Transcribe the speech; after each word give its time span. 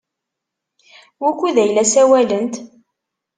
Wukud 1.21 1.57
ay 1.63 1.71
la 1.75 1.83
ssawalent? 1.85 2.53